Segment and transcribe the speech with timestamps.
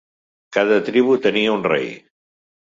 [0.57, 1.93] Cada tribu tenia un rei.